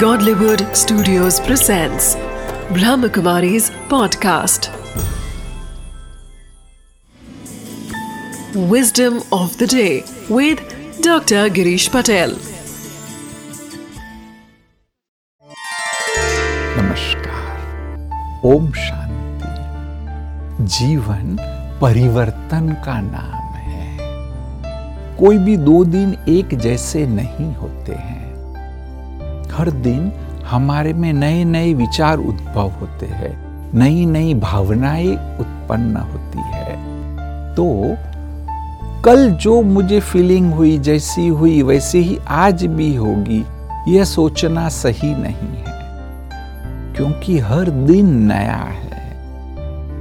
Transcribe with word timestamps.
Godlywood 0.00 0.62
Studios 0.76 1.38
presents 1.40 2.16
Brahmakumari's 2.76 3.70
podcast. 3.90 4.66
Wisdom 8.72 9.22
of 9.32 9.56
the 9.58 9.66
day 9.66 10.04
with 10.28 10.58
Dr. 11.00 11.48
Girish 11.58 11.88
Patel. 11.90 12.34
नमस्कार 16.76 18.42
ओम 18.52 18.70
शांति 18.82 20.66
जीवन 20.76 21.36
परिवर्तन 21.80 22.72
का 22.86 23.00
नाम 23.00 23.54
है 23.70 23.88
कोई 25.18 25.38
भी 25.48 25.56
दो 25.70 25.84
दिन 25.96 26.16
एक 26.28 26.54
जैसे 26.66 27.06
नहीं 27.06 27.54
होते 27.54 27.94
हैं 27.94 28.25
हर 29.52 29.70
दिन 29.70 30.12
हमारे 30.50 30.92
में 30.92 31.12
नए 31.12 31.44
नए 31.44 31.74
विचार 31.74 32.18
उद्भव 32.18 32.70
होते 32.70 33.06
हैं। 33.06 33.46
नई 33.74 34.06
नई 34.06 34.34
भावनाएँ 34.34 35.38
उत्पन्न 35.40 35.96
होती 35.96 36.38
है। 36.38 36.76
तो 37.54 37.96
कल 39.02 39.30
जो 39.30 39.62
मुझे 39.62 40.00
फीलिंग 40.00 40.54
हुई, 40.54 40.78
जैसी 40.78 41.28
हुई, 41.28 41.62
वैसे 41.62 41.98
ही 41.98 42.18
आज 42.28 42.64
भी 42.64 42.94
होगी, 42.94 43.44
यह 43.88 44.04
सोचना 44.04 44.68
सही 44.68 45.14
नहीं 45.14 45.58
है। 45.58 45.76
क्योंकि 46.96 47.38
हर 47.38 47.70
दिन 47.70 48.14
नया 48.22 48.68
है। 48.70 49.10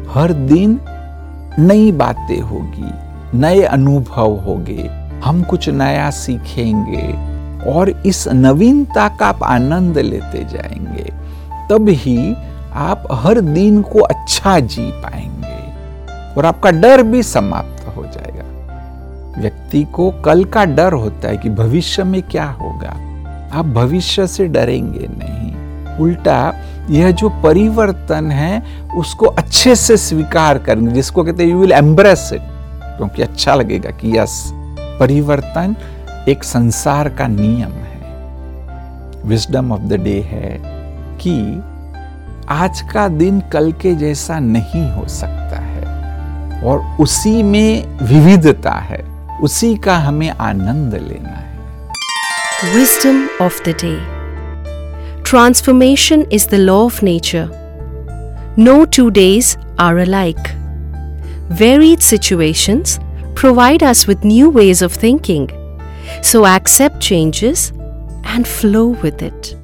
हर 0.09 0.33
दिन 0.33 0.79
नई 1.59 1.91
बातें 1.91 2.41
होगी, 2.41 2.91
नए 3.37 3.61
अनुभव 3.61 4.31
होंगे। 4.31 4.89
हम 5.25 5.43
कुछ 5.43 5.69
नया 5.69 6.09
सीखेंगे। 6.09 7.34
और 7.67 7.89
इस 7.89 8.27
नवीनता 8.27 9.07
का 9.07 9.27
आप 9.27 9.43
आनंद 9.43 9.97
लेते 9.97 10.43
जाएँगे, 10.43 11.11
तब 11.69 11.89
ही 11.89 12.35
आप 12.73 13.07
हर 13.11 13.39
दिन 13.41 13.81
को 13.81 13.99
अच्छा 13.99 14.59
जी 14.59 14.91
पाएँगे 14.91 16.35
और 16.35 16.45
आपका 16.45 16.71
डर 16.71 17.03
भी 17.03 17.23
समाप्त 17.23 17.87
हो 17.97 18.03
जाएगा। 18.03 18.43
व्यक्ति 19.41 19.83
को 19.83 20.11
कल 20.11 20.43
का 20.43 20.65
डर 20.65 20.93
होता 20.93 21.27
है 21.27 21.37
कि 21.37 21.49
भविष्य 21.49 22.03
में 22.03 22.21
क्या 22.21 22.45
होगा। 22.45 22.89
आप 23.53 23.65
भविष्य 23.65 24.27
से 24.27 24.47
डरेंगे 24.47 25.07
नहीं। 25.11 25.55
उल्टा, 25.97 26.53
यह 26.89 27.11
जो 27.11 27.29
परिवर्तन 27.29 28.31
है, 28.31 28.63
उसको 28.97 29.25
अच्छे 29.25 29.75
से 29.75 29.97
स्वीकार 29.97 30.57
करेंगे 30.57 30.91
जिसको 30.91 31.23
कहते 31.23 31.43
हैं 31.43 31.51
यू 31.51 31.57
विल 31.57 31.71
एम्ब्रेस 31.71 32.29
इट 32.33 32.41
क्योंकि 32.97 33.21
अच्छा 33.21 33.55
लगेगा 33.55 33.91
कि 33.91 34.17
यस 34.17 34.51
परिवर्तन 34.99 35.75
एक 36.29 36.43
संसार 36.43 37.09
का 37.09 37.27
नियम 37.27 37.71
है। 37.71 38.01
विजडम 39.25 39.71
ऑफ़ 39.71 39.81
द 39.81 39.93
डे 39.93 40.19
है 40.21 40.61
कि 41.17 41.61
आज 42.49 42.81
का 42.93 43.07
दिन 43.07 43.39
कल 43.39 43.71
के 43.71 43.95
जैसा 43.95 44.39
नहीं 44.39 44.91
हो 44.91 45.07
सकता 45.07 45.59
है 45.59 45.83
और 46.63 46.79
उसी 46.99 47.43
में 47.43 47.99
विविधता 48.03 48.71
है। 48.71 49.29
उसी 49.41 49.75
का 49.75 49.97
हमें 49.97 50.29
आनंद 50.29 50.93
लेना 50.93 51.29
है। 51.29 51.59
Wisdom 52.75 53.45
of 53.45 53.69
the 53.69 53.75
day 53.83 54.01
transformation 55.23 56.25
is 56.31 56.49
the 56.49 56.53
law 56.53 56.75
of 56.75 57.05
nature 57.05 57.49
no 58.59 58.85
two 58.85 59.09
days 59.09 59.57
are 59.79 59.97
alike 59.97 60.37
Varied 61.51 62.01
situations 62.01 62.99
provide 63.35 63.83
us 63.83 63.99
with 64.07 64.23
new 64.25 64.49
ways 64.49 64.81
of 64.81 64.93
thinking. 64.93 65.64
So 66.25 66.43
accept 66.47 66.99
changes 67.01 67.71
and 68.23 68.47
flow 68.47 68.87
with 69.03 69.21
it. 69.21 69.55